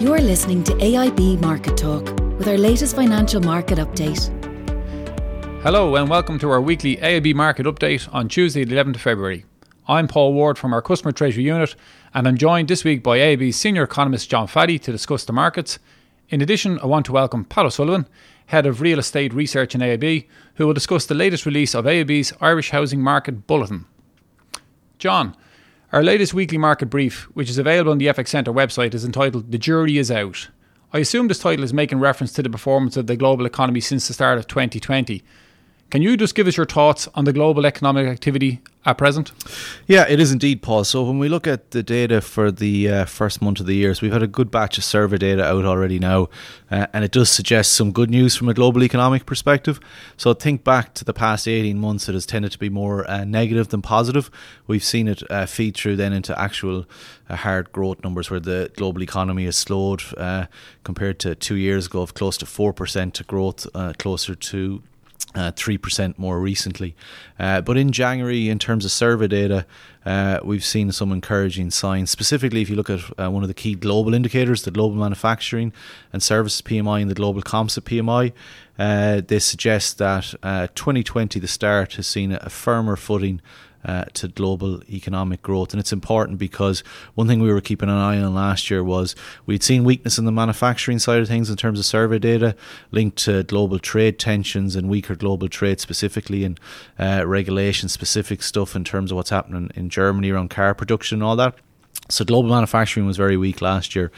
You're 0.00 0.20
listening 0.20 0.62
to 0.62 0.74
AIB 0.74 1.40
Market 1.40 1.76
Talk 1.76 2.04
with 2.38 2.46
our 2.46 2.56
latest 2.56 2.94
financial 2.94 3.40
market 3.40 3.78
update. 3.78 4.30
Hello, 5.64 5.96
and 5.96 6.08
welcome 6.08 6.38
to 6.38 6.48
our 6.50 6.60
weekly 6.60 6.98
AIB 6.98 7.34
Market 7.34 7.66
Update 7.66 8.08
on 8.14 8.28
Tuesday, 8.28 8.62
the 8.62 8.76
11th 8.76 8.94
of 8.94 9.00
February. 9.00 9.44
I'm 9.88 10.06
Paul 10.06 10.34
Ward 10.34 10.56
from 10.56 10.72
our 10.72 10.80
Customer 10.80 11.10
Treasury 11.10 11.42
Unit, 11.42 11.74
and 12.14 12.28
I'm 12.28 12.38
joined 12.38 12.68
this 12.68 12.84
week 12.84 13.02
by 13.02 13.18
AIB's 13.18 13.56
Senior 13.56 13.82
Economist 13.82 14.30
John 14.30 14.46
Fahey 14.46 14.78
to 14.78 14.92
discuss 14.92 15.24
the 15.24 15.32
markets. 15.32 15.80
In 16.28 16.40
addition, 16.40 16.78
I 16.78 16.86
want 16.86 17.04
to 17.06 17.12
welcome 17.12 17.44
Pat 17.44 17.66
O'Sullivan, 17.66 18.06
Head 18.46 18.66
of 18.66 18.80
Real 18.80 19.00
Estate 19.00 19.34
Research 19.34 19.74
in 19.74 19.80
AIB, 19.80 20.28
who 20.54 20.66
will 20.68 20.74
discuss 20.74 21.06
the 21.06 21.16
latest 21.16 21.44
release 21.44 21.74
of 21.74 21.86
AIB's 21.86 22.32
Irish 22.40 22.70
Housing 22.70 23.00
Market 23.02 23.48
Bulletin. 23.48 23.84
John, 24.98 25.36
our 25.90 26.02
latest 26.02 26.34
weekly 26.34 26.58
market 26.58 26.86
brief, 26.86 27.22
which 27.32 27.48
is 27.48 27.56
available 27.56 27.92
on 27.92 27.98
the 27.98 28.08
FX 28.08 28.28
Centre 28.28 28.52
website, 28.52 28.92
is 28.92 29.06
entitled 29.06 29.50
The 29.50 29.56
Jury 29.56 29.96
is 29.96 30.10
Out. 30.10 30.48
I 30.92 30.98
assume 30.98 31.28
this 31.28 31.38
title 31.38 31.64
is 31.64 31.72
making 31.72 31.98
reference 31.98 32.32
to 32.34 32.42
the 32.42 32.50
performance 32.50 32.98
of 32.98 33.06
the 33.06 33.16
global 33.16 33.46
economy 33.46 33.80
since 33.80 34.06
the 34.06 34.12
start 34.12 34.36
of 34.36 34.46
2020. 34.46 35.22
Can 35.90 36.02
you 36.02 36.18
just 36.18 36.34
give 36.34 36.46
us 36.46 36.58
your 36.58 36.66
thoughts 36.66 37.08
on 37.14 37.24
the 37.24 37.32
global 37.32 37.64
economic 37.64 38.06
activity 38.06 38.60
at 38.84 38.96
present? 38.96 39.32
Yeah, 39.86 40.06
it 40.08 40.20
is 40.20 40.32
indeed, 40.32 40.62
Paul. 40.62 40.84
So 40.84 41.02
when 41.02 41.18
we 41.18 41.28
look 41.28 41.46
at 41.46 41.72
the 41.72 41.82
data 41.82 42.20
for 42.20 42.50
the 42.50 42.88
uh, 42.88 43.04
first 43.04 43.42
month 43.42 43.60
of 43.60 43.66
the 43.66 43.74
year, 43.74 43.92
so 43.94 44.00
we've 44.02 44.12
had 44.12 44.22
a 44.22 44.28
good 44.28 44.50
batch 44.50 44.78
of 44.78 44.84
survey 44.84 45.18
data 45.18 45.44
out 45.44 45.64
already 45.64 45.98
now, 45.98 46.28
uh, 46.70 46.86
and 46.92 47.04
it 47.04 47.10
does 47.10 47.28
suggest 47.28 47.72
some 47.72 47.92
good 47.92 48.08
news 48.08 48.36
from 48.36 48.48
a 48.48 48.54
global 48.54 48.82
economic 48.82 49.26
perspective. 49.26 49.80
So 50.16 50.32
think 50.32 50.64
back 50.64 50.94
to 50.94 51.04
the 51.04 51.12
past 51.12 51.48
18 51.48 51.78
months, 51.78 52.08
it 52.08 52.12
has 52.14 52.24
tended 52.24 52.52
to 52.52 52.58
be 52.58 52.70
more 52.70 53.08
uh, 53.10 53.24
negative 53.24 53.68
than 53.68 53.82
positive. 53.82 54.30
We've 54.66 54.84
seen 54.84 55.08
it 55.08 55.22
uh, 55.30 55.46
feed 55.46 55.76
through 55.76 55.96
then 55.96 56.12
into 56.12 56.38
actual 56.40 56.86
uh, 57.28 57.36
hard 57.36 57.72
growth 57.72 58.02
numbers 58.04 58.30
where 58.30 58.40
the 58.40 58.70
global 58.76 59.02
economy 59.02 59.44
has 59.46 59.56
slowed 59.56 60.02
uh, 60.16 60.46
compared 60.84 61.18
to 61.20 61.34
two 61.34 61.56
years 61.56 61.86
ago 61.86 62.02
of 62.02 62.14
close 62.14 62.36
to 62.38 62.46
4% 62.46 63.12
to 63.12 63.24
growth, 63.24 63.66
closer 63.98 64.34
to 64.34 64.82
uh, 65.34 65.52
3% 65.52 66.18
more 66.18 66.40
recently. 66.40 66.94
Uh, 67.38 67.60
but 67.60 67.76
in 67.76 67.92
January, 67.92 68.48
in 68.48 68.58
terms 68.58 68.84
of 68.84 68.90
survey 68.90 69.28
data, 69.28 69.66
uh, 70.06 70.40
we've 70.42 70.64
seen 70.64 70.90
some 70.90 71.12
encouraging 71.12 71.70
signs. 71.70 72.10
Specifically, 72.10 72.62
if 72.62 72.70
you 72.70 72.76
look 72.76 72.88
at 72.88 73.00
uh, 73.20 73.30
one 73.30 73.42
of 73.42 73.48
the 73.48 73.54
key 73.54 73.74
global 73.74 74.14
indicators, 74.14 74.62
the 74.62 74.70
global 74.70 74.96
manufacturing 74.96 75.72
and 76.12 76.22
services 76.22 76.62
PMI 76.62 77.02
and 77.02 77.10
the 77.10 77.14
global 77.14 77.42
composite 77.42 77.84
PMI, 77.84 78.32
uh, 78.78 79.20
they 79.26 79.38
suggest 79.38 79.98
that 79.98 80.34
2020, 80.74 81.38
uh, 81.38 81.40
the 81.40 81.48
start, 81.48 81.94
has 81.94 82.06
seen 82.06 82.32
a 82.32 82.48
firmer 82.48 82.96
footing 82.96 83.40
uh, 83.84 84.04
to 84.14 84.28
global 84.28 84.82
economic 84.88 85.42
growth. 85.42 85.72
And 85.72 85.80
it's 85.80 85.92
important 85.92 86.38
because 86.38 86.80
one 87.14 87.28
thing 87.28 87.40
we 87.40 87.52
were 87.52 87.60
keeping 87.60 87.88
an 87.88 87.96
eye 87.96 88.20
on 88.20 88.34
last 88.34 88.70
year 88.70 88.82
was 88.82 89.14
we'd 89.46 89.62
seen 89.62 89.84
weakness 89.84 90.18
in 90.18 90.24
the 90.24 90.32
manufacturing 90.32 90.98
side 90.98 91.20
of 91.20 91.28
things 91.28 91.50
in 91.50 91.56
terms 91.56 91.78
of 91.78 91.84
survey 91.84 92.18
data 92.18 92.56
linked 92.90 93.18
to 93.18 93.42
global 93.44 93.78
trade 93.78 94.18
tensions 94.18 94.76
and 94.76 94.88
weaker 94.88 95.14
global 95.14 95.48
trade, 95.48 95.80
specifically 95.80 96.44
in 96.44 96.58
uh, 96.98 97.24
regulation 97.26 97.88
specific 97.88 98.42
stuff 98.42 98.74
in 98.74 98.84
terms 98.84 99.10
of 99.10 99.16
what's 99.16 99.30
happening 99.30 99.70
in 99.74 99.88
Germany 99.88 100.30
around 100.30 100.50
car 100.50 100.74
production 100.74 101.16
and 101.16 101.22
all 101.22 101.36
that. 101.36 101.54
So 102.10 102.24
global 102.24 102.48
manufacturing 102.48 103.06
was 103.06 103.18
very 103.18 103.36
weak 103.36 103.60
last 103.60 103.94
year, 103.94 104.10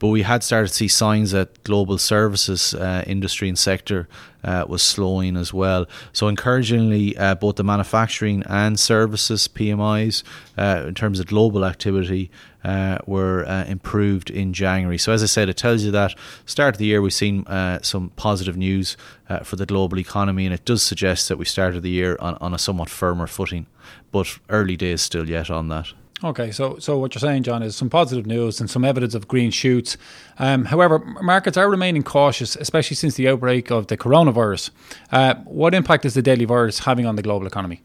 but 0.00 0.08
we 0.08 0.22
had 0.22 0.42
started 0.42 0.66
to 0.66 0.74
see 0.74 0.88
signs 0.88 1.30
that 1.30 1.62
global 1.62 1.96
services 1.96 2.74
uh, 2.74 3.04
industry 3.06 3.48
and 3.48 3.56
sector 3.56 4.08
uh, 4.42 4.64
was 4.68 4.82
slowing 4.82 5.36
as 5.36 5.54
well. 5.54 5.86
So 6.12 6.26
encouragingly, 6.26 7.16
uh, 7.16 7.36
both 7.36 7.54
the 7.54 7.62
manufacturing 7.62 8.42
and 8.48 8.80
services 8.80 9.46
PMIs 9.46 10.24
uh, 10.58 10.86
in 10.88 10.94
terms 10.94 11.20
of 11.20 11.26
global 11.26 11.64
activity 11.64 12.32
uh, 12.64 12.98
were 13.06 13.44
uh, 13.46 13.64
improved 13.66 14.28
in 14.28 14.52
January. 14.52 14.98
So 14.98 15.12
as 15.12 15.22
I 15.22 15.26
said, 15.26 15.48
it 15.48 15.56
tells 15.56 15.84
you 15.84 15.92
that 15.92 16.16
start 16.46 16.74
of 16.74 16.78
the 16.78 16.86
year 16.86 17.00
we've 17.00 17.14
seen 17.14 17.44
some 17.82 18.10
positive 18.16 18.56
news 18.56 18.96
for 19.44 19.54
the 19.54 19.66
global 19.66 20.00
economy, 20.00 20.46
and 20.46 20.54
it 20.54 20.64
does 20.64 20.82
suggest 20.82 21.28
that 21.28 21.38
we 21.38 21.44
started 21.44 21.84
the 21.84 21.90
year 21.90 22.16
on, 22.18 22.34
on 22.40 22.52
a 22.52 22.58
somewhat 22.58 22.88
firmer 22.88 23.28
footing, 23.28 23.66
but 24.10 24.40
early 24.48 24.76
days 24.76 25.00
still 25.00 25.28
yet 25.28 25.48
on 25.48 25.68
that. 25.68 25.92
Okay, 26.24 26.50
so 26.50 26.78
so 26.78 26.98
what 26.98 27.14
you're 27.14 27.20
saying, 27.20 27.42
John, 27.42 27.62
is 27.62 27.76
some 27.76 27.90
positive 27.90 28.24
news 28.24 28.58
and 28.58 28.70
some 28.70 28.86
evidence 28.86 29.14
of 29.14 29.28
green 29.28 29.50
shoots. 29.50 29.98
Um, 30.38 30.64
however, 30.64 30.98
markets 31.20 31.58
are 31.58 31.68
remaining 31.68 32.02
cautious, 32.02 32.56
especially 32.56 32.94
since 32.96 33.16
the 33.16 33.28
outbreak 33.28 33.70
of 33.70 33.88
the 33.88 33.98
coronavirus. 33.98 34.70
Uh, 35.12 35.34
what 35.44 35.74
impact 35.74 36.06
is 36.06 36.14
the 36.14 36.22
deadly 36.22 36.46
virus 36.46 36.80
having 36.80 37.04
on 37.04 37.16
the 37.16 37.22
global 37.22 37.46
economy? 37.46 37.82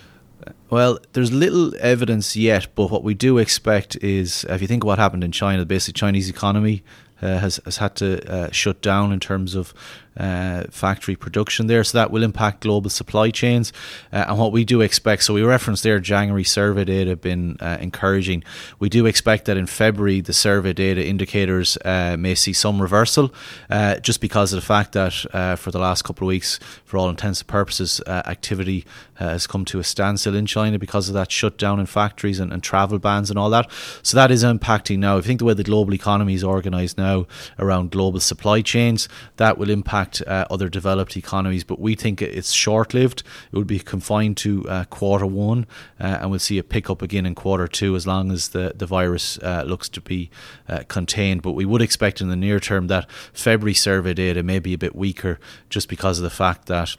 Well, 0.69 0.99
there's 1.11 1.31
little 1.31 1.73
evidence 1.79 2.35
yet, 2.37 2.67
but 2.73 2.89
what 2.89 3.03
we 3.03 3.13
do 3.13 3.37
expect 3.37 3.97
is, 3.97 4.45
if 4.47 4.61
you 4.61 4.67
think 4.67 4.83
of 4.83 4.87
what 4.87 4.97
happened 4.97 5.25
in 5.25 5.33
China, 5.33 5.65
basically 5.65 5.99
Chinese 5.99 6.29
economy 6.29 6.83
uh, 7.21 7.39
has 7.39 7.59
has 7.65 7.77
had 7.77 7.95
to 7.97 8.31
uh, 8.31 8.49
shut 8.51 8.81
down 8.81 9.11
in 9.11 9.19
terms 9.19 9.55
of 9.55 9.73
uh, 10.17 10.63
factory 10.69 11.15
production 11.15 11.67
there. 11.67 11.83
So 11.83 11.97
that 11.97 12.11
will 12.11 12.23
impact 12.23 12.61
global 12.61 12.89
supply 12.89 13.31
chains. 13.31 13.71
Uh, 14.11 14.25
and 14.27 14.37
what 14.37 14.51
we 14.51 14.65
do 14.65 14.81
expect, 14.81 15.23
so 15.23 15.33
we 15.33 15.43
referenced 15.43 15.83
there 15.83 15.99
January 15.99 16.43
survey 16.43 16.85
data 16.85 17.15
been 17.15 17.57
uh, 17.59 17.77
encouraging. 17.79 18.43
We 18.79 18.89
do 18.89 19.05
expect 19.05 19.45
that 19.45 19.57
in 19.57 19.67
February 19.67 20.21
the 20.21 20.33
survey 20.33 20.73
data 20.73 21.05
indicators 21.05 21.77
uh, 21.85 22.17
may 22.17 22.35
see 22.35 22.53
some 22.53 22.81
reversal, 22.81 23.33
uh, 23.69 23.97
just 23.97 24.21
because 24.21 24.53
of 24.53 24.57
the 24.57 24.65
fact 24.65 24.93
that 24.93 25.25
uh, 25.33 25.55
for 25.55 25.71
the 25.71 25.79
last 25.79 26.03
couple 26.03 26.27
of 26.27 26.29
weeks, 26.29 26.59
for 26.85 26.97
all 26.97 27.09
intents 27.09 27.41
and 27.41 27.47
purposes, 27.47 28.01
activity 28.07 28.85
has 29.15 29.47
come 29.47 29.63
to 29.65 29.79
a 29.79 29.83
standstill 29.83 30.35
in 30.35 30.45
China 30.45 30.79
because 30.79 31.07
of 31.07 31.13
that 31.13 31.31
shutdown 31.31 31.79
in 31.79 31.85
factories 31.85 32.39
and, 32.39 32.51
and, 32.51 32.63
travel 32.63 32.99
bans 32.99 33.29
and 33.29 33.37
all 33.37 33.49
that. 33.49 33.69
So 34.03 34.15
that 34.17 34.31
is 34.31 34.43
impacting 34.43 34.99
now. 34.99 35.17
If 35.17 35.25
you 35.25 35.29
think 35.29 35.39
the 35.39 35.45
way 35.45 35.53
the 35.53 35.63
global 35.63 35.93
economy 35.93 36.33
is 36.33 36.43
organised 36.43 36.97
now 36.97 37.27
around 37.59 37.91
global 37.91 38.19
supply 38.19 38.61
chains, 38.61 39.07
that 39.37 39.57
will 39.57 39.69
impact 39.69 40.00
impact 40.01 40.23
uh, 40.27 40.45
other 40.49 40.69
developed 40.69 41.15
economies, 41.17 41.63
but 41.63 41.79
we 41.79 41.95
think 41.95 42.21
it's 42.21 42.51
short 42.51 42.93
lived. 42.93 43.23
It 43.51 43.55
will 43.55 43.63
be 43.63 43.79
confined 43.79 44.37
to 44.37 44.67
uh, 44.67 44.83
quarter 44.85 45.25
one, 45.25 45.65
uh, 45.99 46.19
and 46.21 46.31
we'll 46.31 46.39
see 46.39 46.57
a 46.57 46.63
pickup 46.63 47.01
again 47.01 47.25
in 47.25 47.35
quarter 47.35 47.67
two 47.67 47.95
as 47.95 48.07
long 48.07 48.31
as 48.31 48.49
the, 48.49 48.73
the 48.75 48.85
virus 48.85 49.37
uh, 49.39 49.63
looks 49.65 49.89
to 49.89 50.01
be 50.01 50.29
uh, 50.67 50.83
contained. 50.87 51.41
But 51.41 51.51
we 51.51 51.65
would 51.65 51.81
expect 51.81 52.21
in 52.21 52.29
the 52.29 52.35
near 52.35 52.59
term 52.59 52.87
that 52.87 53.09
February 53.33 53.73
survey 53.73 54.13
data 54.13 54.43
may 54.43 54.59
be 54.59 54.73
a 54.73 54.77
bit 54.77 54.95
weaker 54.95 55.39
just 55.69 55.87
because 55.87 56.19
of 56.19 56.23
the 56.23 56.29
fact 56.29 56.65
that 56.67 56.95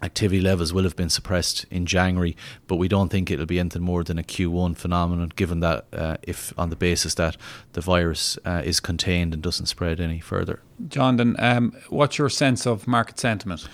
activity 0.00 0.40
levels 0.40 0.72
will 0.72 0.84
have 0.84 0.94
been 0.94 1.10
suppressed 1.10 1.66
in 1.72 1.84
January, 1.84 2.36
but 2.68 2.76
we 2.76 2.86
don't 2.86 3.08
think 3.08 3.30
it'll 3.30 3.46
be 3.46 3.58
anything 3.58 3.82
more 3.82 4.04
than 4.04 4.16
a 4.16 4.22
Q1 4.22 4.76
phenomenon, 4.76 5.32
given 5.34 5.58
that 5.60 5.86
uh, 5.92 6.16
if 6.22 6.52
on 6.56 6.70
the 6.70 6.76
basis 6.76 7.14
that 7.14 7.36
the 7.72 7.80
virus 7.80 8.38
uh, 8.44 8.62
is 8.64 8.78
contained 8.80 9.34
and 9.34 9.42
doesn't 9.42 9.66
spread 9.66 10.00
any 10.00 10.20
further. 10.20 10.60
John, 10.86 11.16
then, 11.16 11.36
um, 11.38 11.76
what's 11.88 12.18
your 12.18 12.28
sense 12.28 12.66
of 12.66 12.86
market 12.86 13.18
sentiment? 13.18 13.66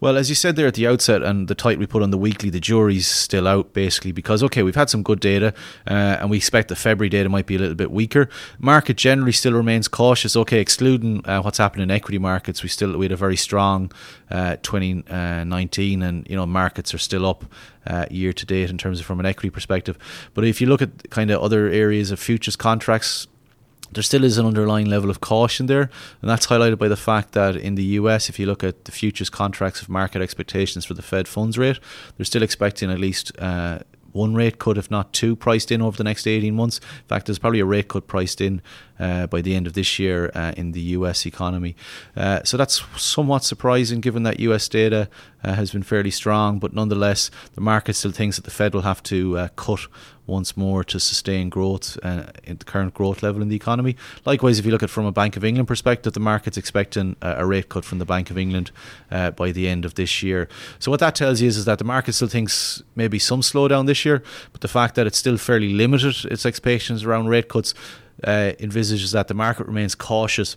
Well, 0.00 0.16
as 0.16 0.28
you 0.28 0.36
said 0.36 0.54
there 0.54 0.68
at 0.68 0.74
the 0.74 0.86
outset, 0.86 1.24
and 1.24 1.48
the 1.48 1.56
title 1.56 1.80
we 1.80 1.86
put 1.86 2.02
on 2.02 2.12
the 2.12 2.18
weekly, 2.18 2.50
the 2.50 2.60
jury's 2.60 3.08
still 3.08 3.48
out 3.48 3.72
basically 3.72 4.12
because 4.12 4.44
okay, 4.44 4.62
we've 4.62 4.76
had 4.76 4.88
some 4.88 5.02
good 5.02 5.18
data, 5.18 5.52
uh, 5.88 6.18
and 6.20 6.30
we 6.30 6.36
expect 6.36 6.68
the 6.68 6.76
February 6.76 7.08
data 7.08 7.28
might 7.28 7.46
be 7.46 7.56
a 7.56 7.58
little 7.58 7.74
bit 7.74 7.90
weaker. 7.90 8.28
Market 8.60 8.96
generally 8.96 9.32
still 9.32 9.54
remains 9.54 9.88
cautious. 9.88 10.36
Okay, 10.36 10.60
excluding 10.60 11.26
uh, 11.26 11.42
what's 11.42 11.58
happened 11.58 11.82
in 11.82 11.90
equity 11.90 12.18
markets, 12.18 12.62
we 12.62 12.68
still 12.68 12.96
we 12.96 13.06
had 13.06 13.12
a 13.12 13.16
very 13.16 13.36
strong 13.36 13.90
uh, 14.30 14.56
2019, 14.62 16.02
and 16.02 16.28
you 16.30 16.36
know 16.36 16.46
markets 16.46 16.94
are 16.94 16.98
still 16.98 17.26
up 17.26 17.44
uh, 17.84 18.06
year 18.08 18.32
to 18.32 18.46
date 18.46 18.70
in 18.70 18.78
terms 18.78 19.00
of 19.00 19.06
from 19.06 19.18
an 19.18 19.26
equity 19.26 19.50
perspective. 19.50 19.98
But 20.32 20.44
if 20.44 20.60
you 20.60 20.68
look 20.68 20.80
at 20.80 21.10
kind 21.10 21.32
of 21.32 21.42
other 21.42 21.66
areas 21.68 22.12
of 22.12 22.20
futures 22.20 22.54
contracts 22.54 23.26
there 23.92 24.02
still 24.02 24.24
is 24.24 24.38
an 24.38 24.46
underlying 24.46 24.86
level 24.86 25.10
of 25.10 25.20
caution 25.20 25.66
there, 25.66 25.90
and 26.20 26.30
that's 26.30 26.46
highlighted 26.46 26.78
by 26.78 26.88
the 26.88 26.96
fact 26.96 27.32
that 27.32 27.56
in 27.56 27.74
the 27.74 27.84
US, 27.84 28.28
if 28.28 28.38
you 28.38 28.46
look 28.46 28.62
at 28.62 28.84
the 28.84 28.92
futures 28.92 29.30
contracts 29.30 29.82
of 29.82 29.88
market 29.88 30.22
expectations 30.22 30.84
for 30.84 30.94
the 30.94 31.02
Fed 31.02 31.26
funds 31.26 31.58
rate, 31.58 31.78
they're 32.16 32.24
still 32.24 32.42
expecting 32.42 32.90
at 32.90 32.98
least 32.98 33.32
uh, 33.38 33.78
one 34.12 34.34
rate 34.34 34.58
cut, 34.58 34.78
if 34.78 34.90
not 34.90 35.12
two, 35.12 35.36
priced 35.36 35.70
in 35.70 35.82
over 35.82 35.96
the 35.96 36.04
next 36.04 36.26
18 36.26 36.54
months. 36.54 36.78
In 36.78 37.08
fact, 37.08 37.26
there's 37.26 37.38
probably 37.38 37.60
a 37.60 37.64
rate 37.64 37.88
cut 37.88 38.06
priced 38.06 38.40
in 38.40 38.62
by 38.98 39.40
the 39.40 39.54
end 39.54 39.66
of 39.66 39.72
this 39.74 39.98
year 39.98 40.30
uh, 40.34 40.52
in 40.56 40.72
the 40.72 40.80
US 40.80 41.26
economy. 41.26 41.76
Uh, 42.16 42.42
so 42.44 42.56
that's 42.56 42.82
somewhat 42.96 43.44
surprising 43.44 44.00
given 44.00 44.22
that 44.24 44.40
US 44.40 44.68
data 44.68 45.08
uh, 45.44 45.54
has 45.54 45.70
been 45.70 45.82
fairly 45.82 46.10
strong, 46.10 46.58
but 46.58 46.72
nonetheless, 46.72 47.30
the 47.54 47.60
market 47.60 47.94
still 47.94 48.10
thinks 48.10 48.36
that 48.36 48.44
the 48.44 48.50
Fed 48.50 48.74
will 48.74 48.82
have 48.82 49.02
to 49.04 49.38
uh, 49.38 49.48
cut 49.56 49.86
once 50.26 50.56
more 50.56 50.84
to 50.84 51.00
sustain 51.00 51.48
growth 51.48 51.96
uh, 52.02 52.24
at 52.46 52.58
the 52.58 52.64
current 52.64 52.92
growth 52.92 53.22
level 53.22 53.40
in 53.40 53.48
the 53.48 53.56
economy. 53.56 53.96
Likewise, 54.26 54.58
if 54.58 54.66
you 54.66 54.70
look 54.70 54.82
at 54.82 54.90
from 54.90 55.06
a 55.06 55.12
Bank 55.12 55.36
of 55.36 55.44
England 55.44 55.66
perspective, 55.66 56.12
the 56.12 56.20
market's 56.20 56.58
expecting 56.58 57.16
a 57.22 57.46
rate 57.46 57.70
cut 57.70 57.84
from 57.84 57.98
the 57.98 58.04
Bank 58.04 58.30
of 58.30 58.36
England 58.36 58.70
uh, 59.10 59.30
by 59.30 59.52
the 59.52 59.66
end 59.66 59.86
of 59.86 59.94
this 59.94 60.22
year. 60.22 60.46
So 60.78 60.90
what 60.90 61.00
that 61.00 61.14
tells 61.14 61.40
you 61.40 61.48
is, 61.48 61.56
is 61.56 61.64
that 61.64 61.78
the 61.78 61.84
market 61.84 62.12
still 62.12 62.28
thinks 62.28 62.82
maybe 62.94 63.18
some 63.18 63.40
slowdown 63.40 63.86
this 63.86 64.04
year, 64.04 64.22
but 64.52 64.60
the 64.60 64.68
fact 64.68 64.96
that 64.96 65.06
it's 65.06 65.18
still 65.18 65.38
fairly 65.38 65.72
limited 65.72 66.26
its 66.26 66.44
expectations 66.44 67.04
around 67.04 67.28
rate 67.28 67.48
cuts 67.48 67.72
uh, 68.24 68.52
envisages 68.58 69.12
that 69.12 69.28
the 69.28 69.34
market 69.34 69.66
remains 69.66 69.94
cautious 69.94 70.56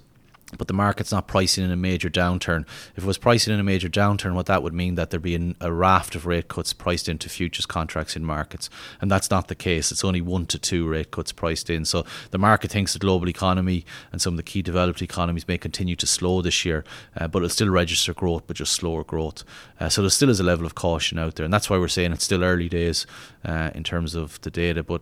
but 0.58 0.68
the 0.68 0.74
market's 0.74 1.12
not 1.12 1.28
pricing 1.28 1.64
in 1.64 1.72
a 1.72 1.76
major 1.76 2.10
downturn. 2.10 2.66
If 2.96 3.04
it 3.04 3.08
was 3.08 3.18
pricing 3.18 3.54
in 3.54 3.60
a 3.60 3.64
major 3.64 3.90
downturn, 3.90 4.34
what 4.34 4.46
that 4.48 4.64
would 4.64 4.74
mean 4.74 4.96
that 4.96 5.10
there'd 5.10 5.22
be 5.22 5.56
a 5.60 5.72
raft 5.72 6.16
of 6.16 6.26
rate 6.26 6.48
cuts 6.48 6.74
priced 6.74 7.08
into 7.08 7.30
futures 7.30 7.66
contracts 7.66 8.16
in 8.16 8.26
markets, 8.26 8.70
and 9.00 9.10
that's 9.10 9.30
not 9.30 9.48
the 9.48 9.56
case. 9.56 9.92
It's 9.92 10.04
only 10.04 10.22
one 10.22 10.46
to 10.48 10.60
two 10.60 10.88
rate 10.88 11.12
cuts 11.12 11.32
priced 11.32 11.70
in. 11.70 11.86
So 11.86 12.06
the 12.32 12.38
market 12.38 12.72
thinks 12.72 12.94
the 12.94 13.00
global 13.00 13.30
economy 13.30 13.86
and 14.12 14.22
some 14.22 14.34
of 14.34 14.38
the 14.38 14.44
key 14.44 14.62
developed 14.62 15.02
economies 15.02 15.48
may 15.48 15.58
continue 15.58 15.96
to 15.96 16.08
slow 16.08 16.42
this 16.42 16.66
year, 16.66 16.84
uh, 17.18 17.28
but 17.28 17.40
it'll 17.40 17.50
still 17.50 17.70
register 17.70 18.14
growth, 18.14 18.44
but 18.48 18.58
just 18.58 18.74
slower 18.74 19.04
growth. 19.04 19.44
Uh, 19.80 19.90
so 19.90 20.02
there 20.02 20.10
still 20.10 20.30
is 20.30 20.40
a 20.40 20.44
level 20.44 20.66
of 20.66 20.76
caution 20.76 21.18
out 21.18 21.36
there, 21.36 21.46
and 21.46 21.54
that's 21.54 21.70
why 21.70 21.78
we're 21.78 21.88
saying 21.88 22.12
it's 22.12 22.26
still 22.26 22.44
early 22.44 22.70
days 22.70 23.06
uh, 23.46 23.72
in 23.74 23.84
terms 23.84 24.16
of 24.16 24.40
the 24.42 24.52
data, 24.52 24.84
but. 24.84 25.02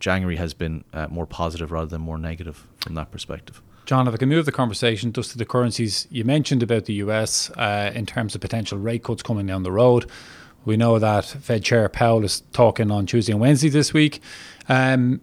January 0.00 0.36
has 0.36 0.54
been 0.54 0.84
uh, 0.92 1.06
more 1.08 1.26
positive 1.26 1.72
rather 1.72 1.86
than 1.86 2.00
more 2.00 2.18
negative 2.18 2.66
from 2.78 2.94
that 2.94 3.10
perspective. 3.10 3.62
John, 3.86 4.08
if 4.08 4.14
I 4.14 4.16
can 4.16 4.28
move 4.28 4.46
the 4.46 4.52
conversation 4.52 5.12
just 5.12 5.30
to 5.30 5.38
the 5.38 5.44
currencies, 5.44 6.08
you 6.10 6.24
mentioned 6.24 6.62
about 6.62 6.86
the 6.86 6.94
US 6.94 7.50
uh, 7.50 7.92
in 7.94 8.04
terms 8.04 8.34
of 8.34 8.40
potential 8.40 8.78
rate 8.78 9.04
cuts 9.04 9.22
coming 9.22 9.46
down 9.46 9.62
the 9.62 9.70
road. 9.70 10.10
We 10.64 10.76
know 10.76 10.98
that 10.98 11.24
Fed 11.24 11.62
Chair 11.62 11.88
Powell 11.88 12.24
is 12.24 12.42
talking 12.52 12.90
on 12.90 13.06
Tuesday 13.06 13.32
and 13.32 13.40
Wednesday 13.40 13.68
this 13.68 13.94
week. 13.94 14.20
Um, 14.68 15.20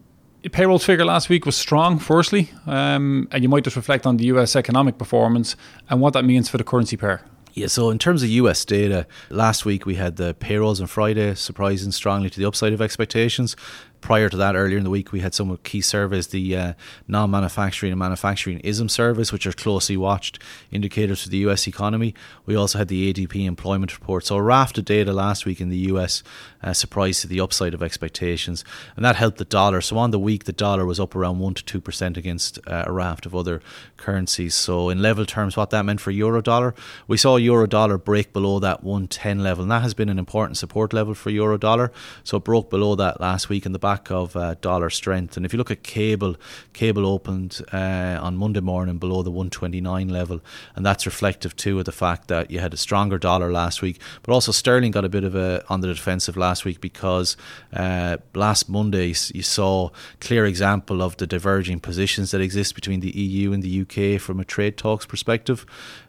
payrolls 0.53 0.85
figure 0.85 1.03
last 1.03 1.27
week 1.27 1.45
was 1.45 1.57
strong, 1.57 1.99
firstly, 1.99 2.51
um, 2.65 3.27
and 3.31 3.43
you 3.43 3.49
might 3.49 3.65
just 3.65 3.75
reflect 3.75 4.05
on 4.05 4.15
the 4.15 4.25
US 4.25 4.55
economic 4.55 4.97
performance 4.97 5.57
and 5.89 5.99
what 5.99 6.13
that 6.13 6.23
means 6.23 6.47
for 6.47 6.57
the 6.57 6.63
currency 6.63 6.95
pair. 6.95 7.25
Yeah, 7.53 7.67
so 7.67 7.91
in 7.91 7.99
terms 7.99 8.23
of 8.23 8.29
US 8.29 8.65
data, 8.65 9.05
last 9.29 9.65
week 9.65 9.85
we 9.85 9.95
had 9.95 10.15
the 10.15 10.33
payrolls 10.33 10.81
on 10.81 10.87
Friday 10.87 11.35
surprising 11.35 11.91
strongly 11.91 12.29
to 12.29 12.39
the 12.39 12.45
upside 12.45 12.73
of 12.73 12.81
expectations 12.81 13.55
prior 14.03 14.27
to 14.27 14.35
that, 14.35 14.53
earlier 14.55 14.77
in 14.77 14.83
the 14.83 14.89
week, 14.89 15.13
we 15.13 15.21
had 15.21 15.33
some 15.33 15.55
key 15.63 15.79
surveys, 15.79 16.27
the 16.27 16.55
uh, 16.57 16.73
non 17.07 17.31
manufacturing 17.31 17.93
and 17.93 17.99
manufacturing 17.99 18.59
ISM 18.59 18.89
service, 18.89 19.31
which 19.31 19.47
are 19.47 19.53
closely 19.53 19.95
watched 19.95 20.39
indicators 20.71 21.23
for 21.23 21.29
the 21.29 21.37
US 21.37 21.67
economy. 21.67 22.13
We 22.45 22.53
also 22.53 22.79
had 22.79 22.89
the 22.89 23.13
ADP 23.13 23.45
employment 23.45 23.97
report. 23.97 24.25
So, 24.25 24.35
a 24.35 24.41
raft 24.41 24.77
of 24.77 24.83
data 24.83 25.13
last 25.13 25.45
week 25.45 25.61
in 25.61 25.69
the 25.69 25.77
US 25.93 26.21
uh, 26.61 26.73
surprised 26.73 27.21
to 27.21 27.27
the 27.27 27.39
upside 27.39 27.73
of 27.73 27.81
expectations, 27.81 28.65
and 28.97 29.05
that 29.05 29.15
helped 29.15 29.37
the 29.37 29.45
dollar. 29.45 29.79
So, 29.79 29.97
on 29.97 30.11
the 30.11 30.19
week, 30.19 30.43
the 30.43 30.51
dollar 30.51 30.85
was 30.85 30.99
up 30.99 31.15
around 31.15 31.39
1% 31.39 31.63
to 31.63 31.81
2% 31.81 32.17
against 32.17 32.59
uh, 32.67 32.83
a 32.85 32.91
raft 32.91 33.25
of 33.25 33.33
other 33.33 33.61
currencies. 33.95 34.53
So, 34.53 34.89
in 34.89 35.01
level 35.01 35.25
terms, 35.25 35.55
what 35.55 35.69
that 35.69 35.85
meant 35.85 36.01
for 36.01 36.11
euro 36.11 36.41
dollar, 36.41 36.75
we 37.07 37.15
saw 37.15 37.37
euro 37.37 37.67
dollar 37.67 37.97
break 37.97 38.33
below 38.33 38.59
that 38.59 38.83
110 38.83 39.41
level, 39.41 39.61
and 39.63 39.71
that 39.71 39.81
has 39.81 39.93
been 39.93 40.09
an 40.09 40.19
important 40.19 40.57
support 40.57 40.91
level 40.91 41.13
for 41.13 41.29
euro 41.29 41.57
dollar. 41.57 41.93
So, 42.25 42.35
it 42.35 42.43
broke 42.43 42.69
below 42.69 42.95
that 42.95 43.21
last 43.21 43.47
week 43.47 43.65
in 43.65 43.71
the 43.71 43.79
back 43.79 43.92
back 43.93 44.11
of 44.11 44.35
uh, 44.35 44.55
dollar 44.61 44.89
strength. 44.89 45.37
And 45.37 45.45
if 45.45 45.53
you 45.53 45.57
look 45.57 45.71
at 45.71 45.83
cable, 45.83 46.35
cable 46.73 47.05
opened 47.05 47.61
uh, 47.71 48.17
on 48.21 48.35
Monday 48.37 48.59
morning 48.59 48.97
below 48.97 49.21
the 49.21 49.29
129 49.29 50.09
level, 50.09 50.41
and 50.75 50.85
that's 50.85 51.05
reflective 51.05 51.55
too 51.55 51.77
of 51.79 51.85
the 51.85 51.91
fact 51.91 52.27
that 52.27 52.49
you 52.49 52.59
had 52.59 52.73
a 52.73 52.77
stronger 52.77 53.17
dollar 53.19 53.51
last 53.51 53.81
week, 53.81 53.99
but 54.23 54.33
also 54.33 54.51
sterling 54.51 54.91
got 54.91 55.05
a 55.05 55.09
bit 55.09 55.23
of 55.23 55.35
a 55.35 55.63
on 55.69 55.81
the 55.81 55.87
defensive 55.87 56.35
last 56.35 56.65
week 56.65 56.81
because 56.81 57.37
uh, 57.73 58.17
last 58.33 58.67
Monday 58.67 59.13
you 59.33 59.43
saw 59.43 59.89
clear 60.19 60.45
example 60.45 61.03
of 61.03 61.17
the 61.17 61.27
diverging 61.27 61.79
positions 61.79 62.31
that 62.31 62.41
exist 62.41 62.73
between 62.73 62.99
the 62.99 63.11
EU 63.11 63.53
and 63.53 63.61
the 63.61 63.81
UK 63.83 64.19
from 64.19 64.39
a 64.39 64.45
trade 64.45 64.75
talks 64.75 65.05
perspective, 65.05 65.65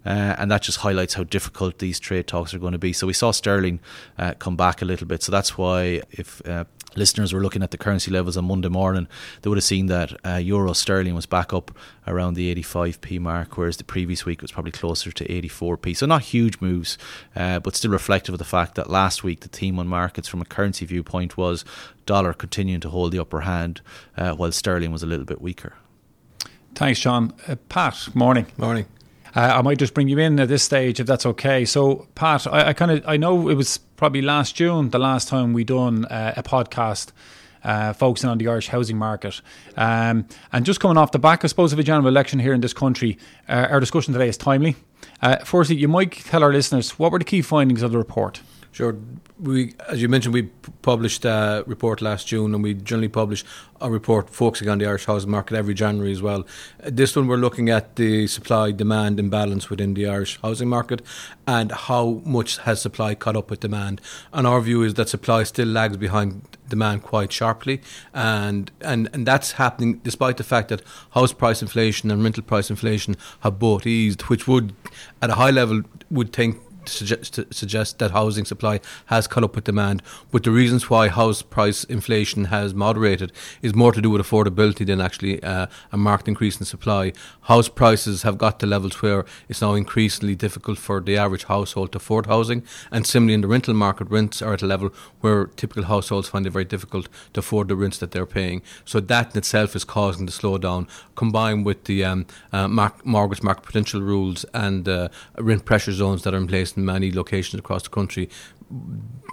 uh, 0.07 0.37
and 0.39 0.51
that 0.51 0.63
just 0.63 0.79
highlights 0.79 1.15
how 1.15 1.25
difficult 1.25 1.79
these 1.79 2.01
trade 2.01 2.27
talks 2.27 2.55
are 2.55 2.59
going 2.59 2.73
to 2.73 2.85
be. 2.89 2.93
So 2.93 3.07
we 3.07 3.13
saw 3.13 3.31
sterling 3.31 3.81
uh, 4.19 4.33
come 4.39 4.57
back 4.57 4.81
a 4.81 4.85
little 4.87 5.07
bit. 5.07 5.23
So 5.23 5.31
that's 5.33 5.59
why 5.59 6.03
if 6.11 6.41
uh, 6.49 6.65
listeners 6.97 7.33
were 7.33 7.41
looking 7.41 7.63
at 7.63 7.71
the 7.75 7.85
currency 7.85 8.11
levels 8.11 8.37
on 8.37 8.44
Monday 8.44 8.69
morning, 8.69 9.09
they 9.43 9.49
would 9.49 9.59
have 9.59 9.65
seen 9.65 9.87
that 9.87 10.12
uh, 10.25 10.37
euro 10.37 10.73
sterling 10.73 11.15
was 11.15 11.26
back 11.26 11.53
up 11.53 11.76
around 12.06 12.35
the 12.35 12.55
85p 12.55 13.19
mark, 13.19 13.56
whereas 13.56 13.76
the 13.76 13.85
previous 13.85 14.25
week 14.25 14.41
was 14.41 14.53
probably 14.53 14.71
closer 14.71 15.11
to 15.11 15.25
84p. 15.26 15.97
So 15.97 16.06
not 16.06 16.23
huge 16.23 16.61
moves, 16.61 16.97
uh, 17.35 17.59
but 17.59 17.75
still 17.75 17.91
reflective 17.91 18.35
of 18.35 18.38
the 18.38 18.44
fact 18.44 18.76
that 18.76 18.88
last 18.88 19.25
week 19.25 19.41
the 19.41 19.49
theme 19.49 19.79
on 19.79 19.88
markets 19.88 20.29
from 20.29 20.41
a 20.41 20.44
currency 20.44 20.87
viewpoint 20.87 21.37
was 21.37 21.65
dollar 22.06 22.32
continuing 22.32 22.81
to 22.82 22.91
hold 22.91 23.12
the 23.12 23.19
upper 23.19 23.41
hand, 23.41 23.81
uh, 24.17 24.32
while 24.35 24.53
sterling 24.53 24.93
was 24.93 25.03
a 25.03 25.06
little 25.06 25.25
bit 25.25 25.41
weaker. 25.43 25.75
Thanks, 26.75 27.00
John. 27.00 27.32
Uh, 27.49 27.56
Pat, 27.69 28.15
morning. 28.15 28.47
Morning. 28.56 28.87
Uh, 29.37 29.55
I 29.56 29.62
might 29.62 29.79
just 29.79 29.94
bring 29.94 30.06
you 30.06 30.19
in 30.19 30.38
at 30.38 30.49
this 30.49 30.62
stage 30.62 31.00
if 31.00 31.06
that's 31.09 31.26
okay. 31.26 31.65
So, 31.65 32.06
Pat, 32.15 32.47
I, 32.47 32.69
I 32.69 32.73
kind 32.73 32.93
of 32.93 33.05
I 33.06 33.17
know 33.17 33.49
it 33.49 33.55
was 33.55 33.79
probably 33.79 34.23
last 34.23 34.55
June 34.55 34.91
the 34.91 34.99
last 34.99 35.29
time 35.29 35.53
we 35.53 35.65
done 35.65 36.05
uh, 36.05 36.35
a 36.37 36.43
podcast. 36.43 37.11
Uh, 37.64 37.94
focusing 37.94 38.28
on 38.28 38.37
the 38.37 38.46
Irish 38.46 38.69
housing 38.69 38.99
market. 38.99 39.40
Um, 39.78 40.26
and 40.52 40.66
just 40.66 40.81
coming 40.81 40.99
off 40.99 41.12
the 41.12 41.19
back, 41.19 41.44
I 41.44 41.46
suppose, 41.46 41.72
of 41.72 41.78
a 41.78 41.82
general 41.82 42.06
election 42.06 42.38
here 42.38 42.52
in 42.52 42.61
this 42.61 42.75
country, 42.75 43.16
uh, 43.49 43.69
our 43.70 43.81
discussion 43.81 44.12
today 44.12 44.28
is 44.28 44.37
timely. 44.37 44.76
Uh, 45.22 45.37
firstly, 45.37 45.76
you 45.76 45.88
might 45.88 46.12
tell 46.12 46.43
our 46.43 46.52
listeners 46.52 46.99
what 46.99 47.11
were 47.11 47.19
the 47.19 47.25
key 47.25 47.40
findings 47.40 47.81
of 47.81 47.90
the 47.93 47.96
report? 47.96 48.43
Sure. 48.75 48.96
We, 49.40 49.75
as 49.88 50.02
you 50.02 50.08
mentioned, 50.08 50.34
we 50.34 50.50
published 50.82 51.25
a 51.25 51.62
report 51.66 52.02
last 52.02 52.26
June, 52.26 52.55
and 52.55 52.62
we 52.62 52.75
generally 52.75 53.08
publish 53.08 53.44
a 53.81 53.88
report 53.88 54.28
focusing 54.28 54.69
on 54.69 54.78
the 54.78 54.87
Irish 54.87 55.05
housing 55.05 55.31
market 55.31 55.56
every 55.56 55.75
January 55.75 56.11
as 56.12 56.20
well. 56.20 56.44
This 56.81 57.14
one, 57.14 57.28
we're 57.28 57.37
looking 57.37 57.70
at 57.70 57.96
the 57.96 58.26
supply 58.26 58.72
demand 58.72 59.20
imbalance 59.20 59.70
within 59.70 59.94
the 59.94 60.08
Irish 60.08 60.40
housing 60.43 60.69
market 60.69 61.02
and 61.46 61.70
how 61.70 62.20
much 62.25 62.58
has 62.58 62.82
supply 62.82 63.14
caught 63.14 63.37
up 63.37 63.49
with 63.49 63.61
demand. 63.61 64.00
And 64.32 64.46
our 64.46 64.61
view 64.61 64.82
is 64.82 64.94
that 64.94 65.08
supply 65.08 65.44
still 65.44 65.69
lags 65.69 65.96
behind 65.96 66.54
demand 66.69 67.02
quite 67.02 67.32
sharply, 67.32 67.81
and 68.12 68.70
and 68.81 69.08
and 69.12 69.26
that's 69.26 69.52
happening 69.52 69.99
despite 69.99 70.37
the 70.37 70.44
fact 70.44 70.69
that 70.69 70.82
house 71.11 71.32
price 71.32 71.62
inflation 71.62 72.11
and 72.11 72.22
rental 72.22 72.43
price 72.43 72.70
inflation 72.70 73.16
have 73.40 73.58
both 73.58 73.87
eased, 73.87 74.22
which 74.22 74.46
would, 74.46 74.75
at 75.22 75.31
a 75.31 75.34
high 75.34 75.50
level, 75.50 75.82
would 76.11 76.32
think 76.32 76.58
suggest, 76.89 77.41
suggest 77.53 77.99
that 77.99 78.11
housing 78.11 78.45
supply 78.45 78.81
has 79.07 79.27
caught 79.27 79.45
up 79.45 79.55
with 79.55 79.65
demand. 79.65 80.03
But 80.31 80.45
the 80.45 80.51
reasons 80.51 80.91
why 80.91 81.09
house 81.09 81.43
price 81.43 81.85
inflation 81.85 82.47
has 82.47 82.75
moderated 82.75 83.33
is 83.63 83.75
more 83.75 83.93
to 83.93 84.01
do 84.01 84.11
with 84.11 84.23
affordability 84.23 84.87
than 84.87 85.01
actually 85.01 85.43
uh, 85.43 85.67
a 85.93 85.97
marked 85.97 86.29
increase 86.29 86.59
in 86.59 86.67
supply. 86.67 87.13
House 87.43 87.69
prices 87.69 88.23
have 88.23 88.39
got 88.39 88.61
to 88.61 88.67
levels 88.67 89.01
where 89.03 89.25
it's 89.49 89.61
now 89.61 89.75
increasingly 89.75 90.35
difficult 90.35 90.79
for 90.79 91.01
the 91.01 91.17
average 91.17 91.45
household 91.45 91.93
to 91.93 91.97
afford 91.97 92.27
housing. 92.27 92.63
And 92.91 93.07
similarly, 93.07 93.35
in 93.35 93.41
the 93.41 93.49
rental 93.49 93.75
market, 93.75 94.11
rents 94.11 94.43
are 94.43 94.55
at 94.55 94.63
a 94.63 94.67
level 94.67 94.91
where 95.21 95.47
typical 95.47 95.85
households 95.85 96.29
find 96.29 96.47
it 96.47 96.51
very 96.51 96.65
difficult 96.65 97.09
to 97.33 97.41
afford 97.41 97.69
the 97.69 97.77
rents 97.77 97.99
that 97.99 98.11
they're 98.11 98.27
paying. 98.27 98.63
So 98.85 99.01
that 99.01 99.33
in 99.33 99.39
itself 99.39 99.77
is 99.77 99.85
causing 99.85 100.27
the 100.27 100.33
slowdown, 100.33 100.89
combined 101.15 101.65
with 101.65 101.85
the 101.85 102.05
um, 102.05 102.27
uh, 102.53 102.69
mark, 102.69 103.05
mortgage 103.05 103.43
market 103.43 103.65
potential 103.65 104.01
rules 104.01 104.45
and 104.55 104.89
uh, 104.89 105.09
rent 105.39 105.65
pressure 105.65 105.93
zones 105.93 106.23
that 106.23 106.35
are 106.35 106.39
in 106.39 106.47
place 106.47 106.74
in 106.76 106.85
many 106.85 107.11
locations 107.11 107.59
across 107.59 107.82
the 107.82 107.91
country. 107.91 108.29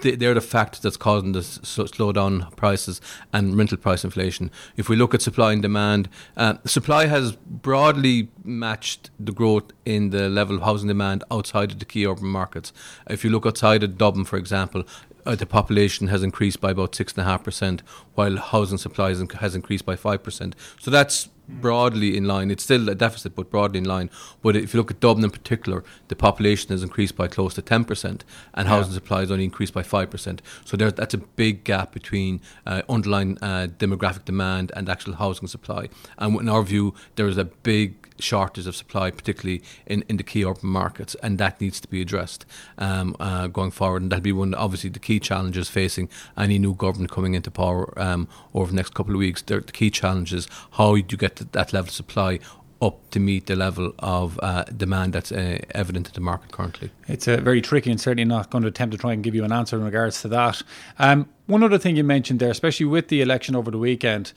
They're 0.03 0.33
the 0.33 0.41
factors 0.41 0.81
that's 0.81 0.97
causing 0.97 1.31
the 1.31 1.39
slowdown 1.39 2.55
prices 2.55 3.01
and 3.31 3.55
rental 3.55 3.77
price 3.77 4.03
inflation. 4.03 4.51
If 4.75 4.89
we 4.89 4.95
look 4.95 5.13
at 5.13 5.21
supply 5.21 5.53
and 5.53 5.61
demand, 5.61 6.09
uh, 6.35 6.55
supply 6.65 7.05
has 7.05 7.33
broadly 7.33 8.29
matched 8.43 9.09
the 9.19 9.31
growth 9.31 9.71
in 9.85 10.09
the 10.09 10.27
level 10.29 10.57
of 10.57 10.63
housing 10.63 10.87
demand 10.87 11.23
outside 11.31 11.71
of 11.71 11.79
the 11.79 11.85
key 11.85 12.05
urban 12.05 12.27
markets. 12.27 12.73
If 13.09 13.23
you 13.23 13.29
look 13.29 13.45
outside 13.45 13.83
of 13.83 13.97
Dublin, 13.97 14.25
for 14.25 14.37
example, 14.37 14.83
uh, 15.25 15.35
the 15.35 15.45
population 15.45 16.07
has 16.07 16.23
increased 16.23 16.59
by 16.59 16.71
about 16.71 16.95
six 16.95 17.13
and 17.13 17.21
a 17.21 17.25
half 17.25 17.43
percent, 17.43 17.83
while 18.15 18.37
housing 18.37 18.79
supply 18.79 19.13
has 19.39 19.55
increased 19.55 19.85
by 19.85 19.95
five 19.95 20.23
percent. 20.23 20.55
So 20.79 20.89
that's 20.89 21.29
broadly 21.59 22.15
in 22.15 22.25
line. 22.25 22.51
It's 22.51 22.63
still 22.63 22.89
a 22.89 22.95
deficit, 22.95 23.35
but 23.35 23.49
broadly 23.49 23.79
in 23.79 23.85
line. 23.85 24.09
But 24.41 24.55
if 24.55 24.73
you 24.73 24.79
look 24.79 24.91
at 24.91 24.99
Dublin 24.99 25.25
in 25.25 25.31
particular, 25.31 25.83
the 26.07 26.15
population 26.15 26.71
has 26.71 26.83
increased 26.83 27.15
by 27.15 27.27
close 27.27 27.53
to 27.55 27.61
10%, 27.61 28.05
and 28.05 28.21
yeah. 28.55 28.63
housing 28.63 28.93
supply 28.93 29.21
has 29.21 29.31
only 29.31 29.45
increased 29.45 29.73
by 29.73 29.83
5%. 29.83 30.39
So 30.65 30.77
there, 30.77 30.91
that's 30.91 31.13
a 31.13 31.19
big 31.19 31.63
gap 31.63 31.91
between 31.91 32.41
uh, 32.65 32.81
underlying 32.89 33.37
uh, 33.41 33.67
demographic 33.77 34.25
demand 34.25 34.71
and 34.75 34.89
actual 34.89 35.15
housing 35.15 35.47
supply. 35.47 35.89
And 36.17 36.39
in 36.39 36.49
our 36.49 36.63
view, 36.63 36.93
there 37.15 37.27
is 37.27 37.37
a 37.37 37.45
big 37.45 38.00
shortage 38.21 38.67
of 38.67 38.75
supply, 38.75 39.11
particularly 39.11 39.61
in, 39.85 40.03
in 40.07 40.17
the 40.17 40.23
key 40.23 40.45
urban 40.45 40.69
markets, 40.69 41.15
and 41.23 41.37
that 41.37 41.59
needs 41.59 41.79
to 41.81 41.87
be 41.87 42.01
addressed 42.01 42.45
um, 42.77 43.15
uh, 43.19 43.47
going 43.47 43.71
forward. 43.71 44.01
And 44.01 44.11
that'll 44.11 44.23
be 44.23 44.31
one, 44.31 44.53
obviously, 44.53 44.89
the 44.89 44.99
key 44.99 45.19
challenges 45.19 45.69
facing 45.69 46.09
any 46.37 46.59
new 46.59 46.73
government 46.73 47.11
coming 47.11 47.33
into 47.33 47.51
power 47.51 47.93
um, 47.99 48.27
over 48.53 48.71
the 48.71 48.75
next 48.75 48.93
couple 48.93 49.13
of 49.13 49.19
weeks. 49.19 49.41
the 49.41 49.61
key 49.61 49.89
challenges: 49.89 50.47
how 50.71 50.95
do 50.95 51.05
you 51.09 51.17
get 51.17 51.35
that 51.51 51.73
level 51.73 51.89
of 51.89 51.91
supply 51.91 52.39
up 52.81 52.97
to 53.11 53.19
meet 53.19 53.45
the 53.45 53.55
level 53.55 53.93
of 53.99 54.39
uh, 54.41 54.63
demand 54.63 55.13
that's 55.13 55.31
uh, 55.31 55.59
evident 55.71 56.07
in 56.07 56.13
the 56.13 56.21
market 56.21 56.51
currently? 56.51 56.89
It's 57.07 57.27
uh, 57.27 57.37
very 57.37 57.61
tricky 57.61 57.91
and 57.91 58.01
certainly 58.01 58.25
not 58.25 58.49
going 58.49 58.63
to 58.63 58.67
attempt 58.67 58.93
to 58.93 58.97
try 58.97 59.13
and 59.13 59.23
give 59.23 59.35
you 59.35 59.43
an 59.43 59.51
answer 59.51 59.77
in 59.77 59.83
regards 59.83 60.21
to 60.23 60.27
that. 60.29 60.63
Um, 60.97 61.29
one 61.45 61.63
other 61.63 61.77
thing 61.77 61.95
you 61.95 62.03
mentioned 62.03 62.39
there, 62.39 62.49
especially 62.49 62.87
with 62.87 63.09
the 63.09 63.21
election 63.21 63.55
over 63.55 63.69
the 63.69 63.77
weekend, 63.77 64.33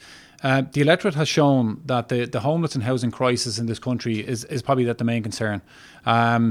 uh, 0.47 0.61
the 0.73 0.81
electorate 0.81 1.15
has 1.15 1.27
shown 1.27 1.81
that 1.85 2.07
the, 2.09 2.19
the 2.35 2.39
homeless 2.39 2.75
and 2.75 2.83
housing 2.83 3.11
crisis 3.11 3.57
in 3.59 3.65
this 3.65 3.79
country 3.79 4.15
is, 4.33 4.45
is 4.45 4.61
probably 4.61 4.85
that 4.85 4.97
the 4.97 5.03
main 5.03 5.23
concern. 5.23 5.61
Um, 6.05 6.43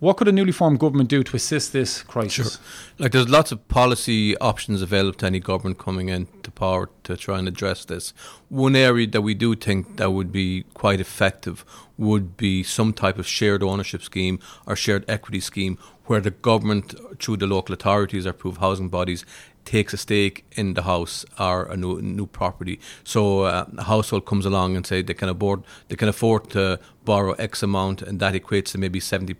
What 0.00 0.16
could 0.16 0.28
a 0.28 0.32
newly 0.32 0.52
formed 0.52 0.78
government 0.78 1.10
do 1.10 1.22
to 1.22 1.36
assist 1.36 1.72
this 1.72 2.02
crisis? 2.02 2.52
Sure. 2.52 2.60
Like 2.98 3.12
there's 3.12 3.28
lots 3.28 3.52
of 3.52 3.58
policy 3.68 4.34
options 4.38 4.80
available 4.82 5.18
to 5.18 5.26
any 5.26 5.40
government 5.40 5.76
coming 5.78 6.08
into 6.08 6.50
power 6.50 6.88
to 7.06 7.16
try 7.16 7.38
and 7.38 7.46
address 7.48 7.84
this. 7.84 8.14
One 8.48 8.76
area 8.76 9.06
that 9.08 9.22
we 9.28 9.34
do 9.34 9.54
think 9.54 9.98
that 9.98 10.10
would 10.16 10.32
be 10.32 10.64
quite 10.72 11.00
effective 11.00 11.64
would 11.98 12.26
be 12.36 12.62
some 12.62 12.92
type 12.94 13.18
of 13.18 13.26
shared 13.26 13.62
ownership 13.62 14.02
scheme 14.02 14.38
or 14.66 14.74
shared 14.74 15.04
equity 15.06 15.40
scheme 15.40 15.76
where 16.08 16.22
the 16.22 16.34
government, 16.42 16.94
through 17.20 17.38
the 17.38 17.46
local 17.46 17.74
authorities 17.74 18.26
or 18.26 18.30
approved 18.30 18.60
housing 18.60 18.88
bodies, 18.88 19.26
takes 19.70 19.92
a 19.94 19.96
stake 19.96 20.44
in 20.52 20.74
the 20.74 20.82
house 20.82 21.24
or 21.38 21.64
a 21.74 21.76
new 21.76 22.00
new 22.02 22.26
property. 22.26 22.76
So 23.04 23.42
uh, 23.42 23.66
a 23.78 23.84
household 23.84 24.24
comes 24.26 24.44
along 24.44 24.76
and 24.76 24.84
say 24.86 25.02
they 25.02 25.14
can 25.14 25.28
afford 25.28 25.62
they 25.88 25.96
can 25.96 26.08
afford 26.08 26.50
to 26.50 26.78
borrow 27.04 27.32
X 27.32 27.62
amount, 27.62 28.02
and 28.02 28.20
that 28.20 28.34
equates 28.34 28.72
to 28.72 28.78
maybe 28.78 29.00
70 29.00 29.34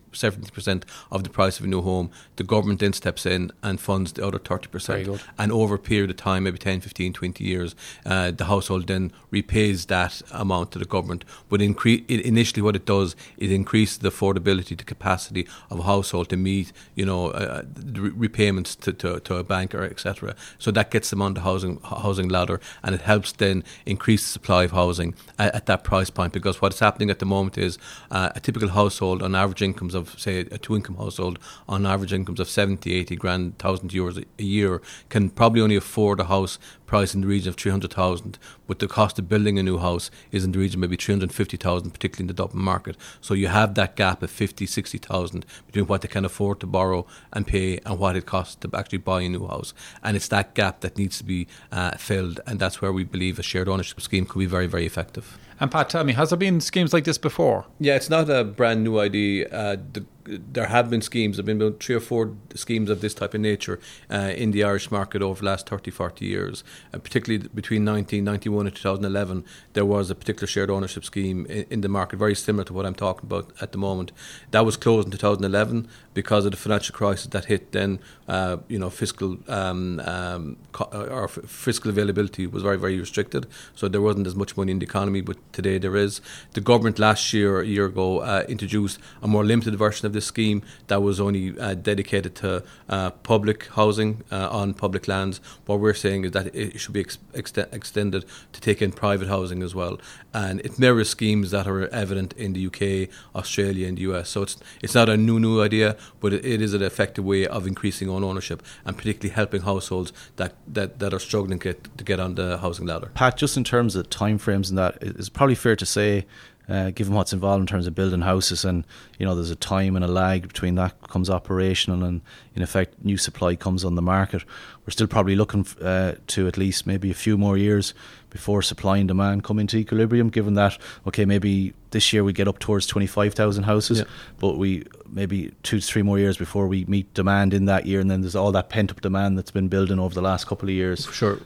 percent 0.53 0.85
of 1.11 1.25
the 1.25 1.31
price 1.31 1.59
of 1.59 1.65
a 1.65 1.69
new 1.69 1.83
home. 1.83 2.11
The 2.37 2.45
government 2.45 2.81
then 2.81 2.93
steps 2.93 3.27
in 3.27 3.43
and 3.63 3.81
funds 3.81 4.13
the 4.13 4.27
other 4.27 4.39
thirty 4.39 4.69
percent. 4.69 5.07
And 5.39 5.53
over 5.53 5.75
a 5.75 5.79
period 5.79 6.11
of 6.11 6.17
time, 6.17 6.45
maybe 6.45 6.59
10, 6.59 6.81
15, 6.81 7.13
20 7.13 7.45
years, 7.45 7.75
uh, 8.07 8.31
the 8.31 8.47
household 8.47 8.87
then 8.87 9.13
repays 9.31 9.87
that 9.87 10.23
amount 10.33 10.73
to 10.73 10.79
the 10.79 10.85
government. 10.85 11.25
But 11.49 11.61
incre- 11.61 12.09
initially, 12.09 12.63
what 12.63 12.77
it 12.77 12.87
does 12.87 13.17
is 13.37 13.51
increase 13.53 13.97
the 13.97 14.11
affordability, 14.11 14.77
the 14.77 14.85
capacity 14.85 15.47
of 15.71 15.81
a 15.81 15.83
household 15.83 16.29
to 16.31 16.37
meet, 16.37 16.73
you 16.95 17.07
know, 17.07 17.31
uh, 17.31 17.63
the 17.65 18.01
repayments 18.01 18.75
to, 18.77 18.93
to, 18.93 19.21
to 19.21 19.37
a 19.37 19.45
banker, 19.45 19.83
etc. 19.85 20.20
So 20.59 20.71
that 20.71 20.91
gets 20.91 21.11
them 21.11 21.23
on 21.23 21.35
the 21.35 21.41
housing 21.41 21.81
housing 21.83 22.29
ladder, 22.29 22.61
and 22.83 22.95
it 22.95 23.03
helps 23.03 23.33
then 23.33 23.65
increase 23.87 24.23
the 24.23 24.31
supply 24.31 24.65
of 24.65 24.73
housing 24.73 25.15
at, 25.39 25.55
at 25.55 25.67
that 25.67 25.85
price 25.85 26.11
point. 26.11 26.33
Because 26.33 26.61
what's 26.61 26.81
happening 26.81 27.11
at 27.11 27.19
the 27.19 27.27
moment 27.27 27.59
is 27.59 27.79
uh, 28.11 28.31
a 28.35 28.41
typical 28.41 28.71
household 28.71 29.23
on 29.23 29.35
average 29.35 29.63
incomes 29.63 29.95
of, 29.95 30.19
say, 30.19 30.41
a 30.41 30.59
two 30.59 30.77
income 30.77 30.97
household 30.97 31.39
on 31.69 31.87
average 31.87 32.13
incomes 32.13 32.41
of 32.41 32.49
70, 32.49 32.93
80 32.93 33.17
grand, 33.17 33.59
thousand 33.59 33.91
euros 33.91 34.25
a 34.39 34.43
year 34.43 34.83
can 35.09 35.31
probably 35.31 35.61
only 35.61 35.77
afford 35.77 36.21
a 36.21 36.25
house 36.25 36.59
price 36.91 37.15
in 37.15 37.21
the 37.21 37.29
region 37.29 37.49
of 37.49 37.55
300,000, 37.55 38.37
but 38.67 38.81
the 38.81 38.89
cost 38.89 39.17
of 39.21 39.29
building 39.29 39.61
a 39.61 39.63
new 39.63 39.79
house 39.79 40.11
is 40.33 40.45
in 40.45 40.51
the 40.51 40.59
region 40.59 40.81
maybe 40.81 40.97
350,000, 40.97 41.93
particularly 41.93 42.25
in 42.25 42.27
the 42.27 42.35
Dublin 42.35 42.65
market. 42.65 42.97
So 43.21 43.33
you 43.33 43.47
have 43.47 43.77
that 43.77 43.95
gap 43.95 44.25
of 44.25 44.31
50, 44.31 44.67
60,000 44.67 45.47
between 45.67 45.87
what 45.87 46.03
they 46.03 46.09
can 46.09 46.25
afford 46.25 46.59
to 46.61 46.67
borrow 46.67 47.07
and 47.33 47.47
pay 47.47 47.79
and 47.87 47.97
what 47.97 48.17
it 48.17 48.27
costs 48.27 48.57
to 48.57 48.71
actually 48.75 48.99
buy 48.99 49.23
a 49.23 49.29
new 49.29 49.47
house. 49.47 49.73
And 50.03 50.17
it's 50.17 50.27
that 50.29 50.55
gap 50.55 50.81
that 50.81 50.99
needs 50.99 51.19
to 51.19 51.25
be 51.25 51.47
uh, 51.71 51.93
filled, 51.93 52.41
and 52.45 52.59
that's 52.59 52.83
where 52.83 52.93
we 52.93 53.05
believe 53.05 53.39
a 53.39 53.45
shared 53.45 53.69
ownership 53.69 54.01
scheme 54.01 54.27
could 54.27 54.41
be 54.41 54.47
very, 54.47 54.67
very 54.67 54.85
effective. 54.85 55.39
And 55.61 55.71
Pat, 55.71 55.91
tell 55.91 56.03
me, 56.03 56.15
has 56.15 56.31
there 56.31 56.39
been 56.39 56.61
schemes 56.61 56.93
like 56.93 57.05
this 57.05 57.19
before? 57.19 57.67
Yeah, 57.79 57.95
it's 57.95 58.11
not 58.11 58.29
a 58.29 58.43
brand 58.43 58.83
new 58.83 58.99
idea. 58.99 59.47
Uh, 59.51 59.77
the 59.93 60.05
there 60.25 60.67
have 60.67 60.91
been 60.91 61.03
schemes, 61.03 61.37
there 61.37 61.47
have 61.47 61.59
been 61.59 61.75
three 61.75 61.95
or 61.95 62.01
four 62.01 62.35
schemes 62.55 62.91
of 62.91 63.01
this 63.01 63.15
type 63.15 63.35
of 63.35 63.41
nature 63.41 63.81
uh, 64.11 64.33
in 64.37 64.51
the 64.53 64.65
Irish 64.65 64.91
market 64.91 65.23
over 65.23 65.41
the 65.41 65.47
last 65.47 65.69
30, 65.69 65.91
40 65.91 66.25
years. 66.25 66.65
Uh, 66.93 66.99
particularly 66.99 67.49
between 67.55 67.85
1991 67.85 68.67
and 68.67 68.77
2011, 68.77 69.45
there 69.73 69.85
was 69.85 70.11
a 70.11 70.15
particular 70.15 70.47
shared 70.47 70.71
ownership 70.71 71.05
scheme 71.05 71.47
in, 71.47 71.67
in, 71.71 71.81
the 71.81 71.89
market, 71.89 72.17
very 72.17 72.35
similar 72.35 72.65
to 72.65 72.73
what 72.73 72.87
I'm 72.87 72.95
talking 72.95 73.27
about 73.27 73.51
at 73.61 73.73
the 73.73 73.79
moment. 73.79 74.13
That 74.51 74.65
was 74.65 74.77
closed 74.77 75.07
in 75.07 75.13
2011 75.13 75.89
because 76.15 76.45
of 76.45 76.51
the 76.51 76.57
financial 76.57 76.95
crisis 76.95 77.27
that 77.29 77.47
hit 77.47 77.73
then. 77.73 78.01
Uh, 78.29 78.59
you 78.69 78.79
know, 78.79 78.91
fiscal 78.91 79.39
um, 79.49 80.01
um, 80.01 80.57
co- 80.73 80.89
uh, 80.93 81.07
or 81.11 81.25
f- 81.25 81.39
fiscal 81.47 81.91
availability 81.91 82.47
was 82.47 82.63
very, 82.63 82.79
very 82.79 82.99
restricted, 82.99 83.47
so 83.75 83.89
there 83.89 84.01
wasn't 84.01 84.27
as 84.27 84.35
much 84.35 84.57
money 84.57 84.71
in 84.73 84.79
the 84.79 84.87
economy, 84.87 85.21
but 85.21 85.37
today 85.53 85.79
there 85.79 85.97
is. 85.97 86.21
The 86.53 86.61
government 86.61 86.99
last 86.99 87.33
year, 87.33 87.61
a 87.61 87.67
year 87.67 87.87
ago, 87.87 88.21
uh, 88.21 88.45
introduced 88.49 88.99
a 89.23 89.29
more 89.29 89.45
limited 89.45 89.75
version 89.77 90.07
of 90.07 90.10
this 90.13 90.27
scheme 90.27 90.63
that 90.89 91.03
was 91.03 91.21
only 91.21 91.59
uh, 91.59 91.75
dedicated 91.75 92.35
to 92.37 92.63
uh, 92.89 93.11
public 93.11 93.67
housing 93.69 94.23
uh, 94.31 94.49
on 94.51 94.75
public 94.75 95.09
lands. 95.09 95.41
What 95.67 95.81
we're 95.81 95.95
saying 95.95 96.25
is 96.25 96.33
that 96.33 96.55
it 96.55 96.81
should 96.81 96.93
be 96.93 97.01
ex- 97.01 97.19
extended 97.35 98.25
to 98.53 98.61
take 98.61 98.83
in 98.83 98.93
private 98.93 99.29
housing 99.29 99.63
as 99.63 99.75
well, 99.75 99.99
and 100.33 100.61
it 100.61 100.79
mirrors 100.79 101.11
schemes 101.11 101.51
that 101.51 101.67
are 101.67 101.89
evident 101.89 102.33
in 102.35 102.53
the 102.53 102.67
UK, 102.67 103.09
Australia, 103.35 103.89
and 103.89 103.99
the 103.99 104.03
US. 104.03 104.31
So 104.31 104.43
it's 104.43 104.57
it's 104.83 104.95
not 104.95 105.09
a 105.09 105.17
new 105.17 105.39
new 105.41 105.63
idea, 105.63 105.97
but 106.21 106.33
it, 106.33 106.45
it 106.45 106.61
is 106.61 106.75
an 106.75 106.83
effective 106.83 107.25
way 107.25 107.47
of 107.47 107.67
increasing 107.67 108.09
own 108.09 108.25
ownership 108.25 108.63
and 108.85 108.97
particularly 108.97 109.35
helping 109.35 109.63
households 109.63 110.13
that 110.37 110.55
that, 110.67 110.99
that 110.99 111.13
are 111.13 111.19
struggling 111.19 111.59
get, 111.59 111.97
to 111.99 112.05
get 112.05 112.21
on 112.21 112.35
the 112.35 112.59
housing 112.59 112.87
ladder. 112.87 113.11
Pat, 113.15 113.37
just 113.37 113.57
in 113.57 113.65
terms 113.65 113.97
of 113.97 114.09
timeframes 114.11 114.69
and 114.69 114.79
that, 114.79 114.99
it's 115.01 115.29
probably 115.29 115.55
fair 115.55 115.77
to 115.77 115.87
say 115.87 116.27
uh, 116.71 116.91
given 116.91 117.15
what's 117.15 117.33
involved 117.33 117.61
in 117.61 117.67
terms 117.67 117.87
of 117.87 117.95
building 117.95 118.21
houses. 118.21 118.65
And 118.65 118.87
you 119.19 119.27
know 119.27 119.35
there's 119.35 119.51
a 119.51 119.57
time 119.57 119.97
and 119.97 120.05
a 120.05 120.09
lag 120.09 120.49
between 120.49 120.77
that 120.77 121.09
comes 121.09 121.29
operational 121.29 122.05
and 122.05 122.23
in 122.55 122.63
effect 122.63 122.95
new 123.05 123.17
supply 123.17 123.57
comes 123.57 123.85
on 123.85 123.97
the 123.97 124.03
market. 124.03 124.45
We're 124.87 124.93
still 124.93 125.07
probably 125.07 125.37
looking 125.37 125.67
uh, 125.83 126.15
to 126.29 126.47
at 126.47 126.57
least 126.57 126.87
maybe 126.87 127.11
a 127.11 127.15
few 127.15 127.37
more 127.37 127.57
years 127.59 127.93
before 128.31 128.63
supply 128.63 128.99
and 128.99 129.09
demand 129.09 129.43
come 129.43 129.59
into 129.59 129.77
equilibrium 129.77 130.29
given 130.29 130.55
that 130.55 130.79
okay 131.05 131.25
maybe 131.25 131.75
this 131.91 132.13
year 132.13 132.23
we 132.23 132.33
get 132.33 132.47
up 132.47 132.61
towards 132.61 132.87
25,000 132.87 133.65
houses 133.65 133.99
yeah. 133.99 134.05
but 134.39 134.57
we 134.57 134.85
maybe 135.13 135.53
2 135.65 135.81
to 135.81 135.87
3 135.87 136.03
more 136.03 136.19
years 136.19 136.37
before 136.37 136.69
we 136.69 136.85
meet 136.85 137.13
demand 137.15 137.53
in 137.53 137.65
that 137.65 137.87
year. 137.87 138.01
And 138.01 138.11
then 138.11 138.21
there's 138.21 138.37
all 138.37 138.53
that 138.53 138.69
pent 138.69 138.91
up 138.91 139.01
demand 139.01 139.37
that's 139.37 139.51
been 139.51 139.69
building 139.69 139.99
over 139.99 140.15
the 140.15 140.23
last 140.23 140.47
couple 140.47 140.69
of 140.69 140.75
years. 140.75 141.07
Sure. 141.13 141.41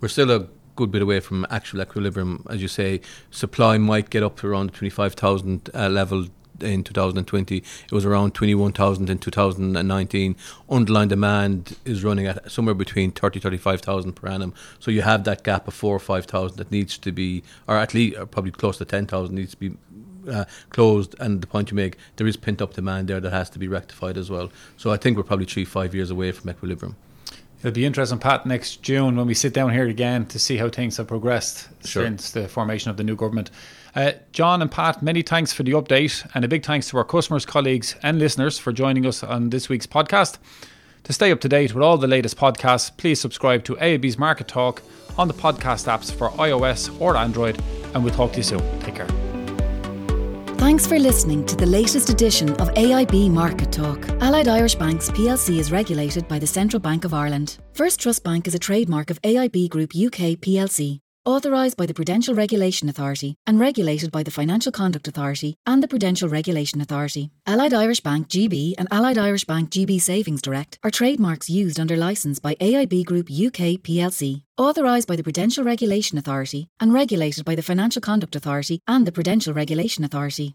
We're 0.00 0.08
still 0.08 0.30
a 0.30 0.46
good 0.76 0.90
bit 0.90 1.02
away 1.02 1.20
from 1.20 1.46
actual 1.50 1.80
equilibrium. 1.82 2.44
As 2.48 2.62
you 2.62 2.68
say, 2.68 3.00
supply 3.30 3.78
might 3.78 4.10
get 4.10 4.22
up 4.22 4.38
to 4.40 4.46
around 4.46 4.70
the 4.70 4.76
25,000 4.76 5.70
uh, 5.74 5.88
level 5.88 6.26
in 6.62 6.84
2020. 6.84 7.56
It 7.56 7.92
was 7.92 8.04
around 8.04 8.34
21,000 8.34 9.10
in 9.10 9.18
2019. 9.18 10.36
Underlying 10.68 11.08
demand 11.08 11.76
is 11.84 12.04
running 12.04 12.26
at 12.26 12.50
somewhere 12.50 12.74
between 12.74 13.10
30 13.12 13.40
35,000 13.40 14.12
per 14.12 14.28
annum. 14.28 14.54
So 14.78 14.90
you 14.90 15.02
have 15.02 15.24
that 15.24 15.42
gap 15.42 15.68
of 15.68 15.74
4 15.74 15.96
or 15.96 15.98
5,000 15.98 16.56
that 16.58 16.70
needs 16.70 16.98
to 16.98 17.12
be, 17.12 17.42
or 17.66 17.76
at 17.76 17.94
least 17.94 18.18
or 18.18 18.26
probably 18.26 18.52
close 18.52 18.78
to 18.78 18.84
10,000 18.84 19.34
needs 19.34 19.52
to 19.52 19.56
be 19.56 19.76
uh, 20.30 20.44
closed. 20.70 21.14
And 21.18 21.40
the 21.40 21.46
point 21.46 21.70
you 21.70 21.76
make, 21.76 21.96
there 22.16 22.26
is 22.26 22.36
pent 22.36 22.62
up 22.62 22.74
demand 22.74 23.08
there 23.08 23.20
that 23.20 23.32
has 23.32 23.50
to 23.50 23.58
be 23.58 23.68
rectified 23.68 24.16
as 24.16 24.30
well. 24.30 24.50
So 24.76 24.90
I 24.90 24.96
think 24.96 25.16
we're 25.16 25.22
probably 25.24 25.46
three, 25.46 25.64
five 25.64 25.94
years 25.94 26.10
away 26.10 26.32
from 26.32 26.50
equilibrium. 26.50 26.96
It'll 27.60 27.72
be 27.72 27.84
interesting, 27.84 28.18
Pat, 28.18 28.46
next 28.46 28.82
June 28.82 29.16
when 29.16 29.26
we 29.26 29.34
sit 29.34 29.52
down 29.52 29.70
here 29.70 29.86
again 29.86 30.24
to 30.26 30.38
see 30.38 30.56
how 30.56 30.70
things 30.70 30.96
have 30.96 31.06
progressed 31.06 31.68
sure. 31.84 32.04
since 32.04 32.30
the 32.30 32.48
formation 32.48 32.90
of 32.90 32.96
the 32.96 33.04
new 33.04 33.14
government. 33.16 33.50
Uh, 33.94 34.12
John 34.32 34.62
and 34.62 34.70
Pat, 34.70 35.02
many 35.02 35.20
thanks 35.20 35.52
for 35.52 35.62
the 35.62 35.72
update, 35.72 36.26
and 36.34 36.42
a 36.42 36.48
big 36.48 36.64
thanks 36.64 36.88
to 36.88 36.96
our 36.96 37.04
customers, 37.04 37.44
colleagues, 37.44 37.96
and 38.02 38.18
listeners 38.18 38.58
for 38.58 38.72
joining 38.72 39.04
us 39.04 39.22
on 39.22 39.50
this 39.50 39.68
week's 39.68 39.86
podcast. 39.86 40.38
To 41.04 41.12
stay 41.12 41.30
up 41.32 41.40
to 41.40 41.48
date 41.48 41.74
with 41.74 41.82
all 41.82 41.98
the 41.98 42.06
latest 42.06 42.38
podcasts, 42.38 42.96
please 42.96 43.20
subscribe 43.20 43.64
to 43.64 43.76
AIB's 43.76 44.18
Market 44.18 44.48
Talk 44.48 44.82
on 45.18 45.28
the 45.28 45.34
podcast 45.34 45.86
apps 45.86 46.10
for 46.10 46.30
iOS 46.30 46.98
or 46.98 47.16
Android, 47.16 47.60
and 47.94 48.02
we'll 48.02 48.14
talk 48.14 48.32
to 48.32 48.38
you 48.38 48.42
soon. 48.42 48.80
Take 48.80 48.94
care. 48.94 49.19
Thanks 50.80 50.94
for 50.94 50.98
listening 50.98 51.44
to 51.44 51.56
the 51.56 51.66
latest 51.66 52.08
edition 52.08 52.52
of 52.52 52.72
AIB 52.72 53.30
Market 53.30 53.70
Talk. 53.70 54.08
Allied 54.22 54.48
Irish 54.48 54.76
Banks 54.76 55.10
plc 55.10 55.58
is 55.58 55.70
regulated 55.70 56.26
by 56.26 56.38
the 56.38 56.46
Central 56.46 56.80
Bank 56.80 57.04
of 57.04 57.12
Ireland. 57.12 57.58
First 57.74 58.00
Trust 58.00 58.24
Bank 58.24 58.48
is 58.48 58.54
a 58.54 58.58
trademark 58.58 59.10
of 59.10 59.20
AIB 59.20 59.68
Group 59.68 59.90
UK 59.94 60.40
plc, 60.40 60.98
authorised 61.26 61.76
by 61.76 61.84
the 61.84 61.92
Prudential 61.92 62.34
Regulation 62.34 62.88
Authority 62.88 63.34
and 63.46 63.60
regulated 63.60 64.10
by 64.10 64.22
the 64.22 64.30
Financial 64.30 64.72
Conduct 64.72 65.06
Authority 65.06 65.54
and 65.66 65.82
the 65.82 65.88
Prudential 65.88 66.30
Regulation 66.30 66.80
Authority. 66.80 67.30
Allied 67.46 67.74
Irish 67.74 68.00
Bank 68.00 68.28
GB 68.28 68.72
and 68.78 68.88
Allied 68.90 69.18
Irish 69.18 69.44
Bank 69.44 69.68
GB 69.68 70.00
Savings 70.00 70.40
Direct 70.40 70.78
are 70.82 70.90
trademarks 70.90 71.50
used 71.50 71.78
under 71.78 71.98
licence 71.98 72.38
by 72.38 72.54
AIB 72.54 73.04
Group 73.04 73.26
UK 73.26 73.76
plc 73.84 74.40
authorised 74.60 75.08
by 75.08 75.16
the 75.16 75.22
Prudential 75.22 75.64
Regulation 75.64 76.18
Authority 76.18 76.68
and 76.80 76.92
regulated 76.92 77.46
by 77.46 77.54
the 77.54 77.62
Financial 77.62 78.02
Conduct 78.02 78.36
Authority 78.36 78.78
and 78.86 79.06
the 79.06 79.12
Prudential 79.12 79.54
Regulation 79.54 80.04
Authority. 80.04 80.54